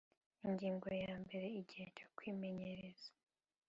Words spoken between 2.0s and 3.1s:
kwimenyereza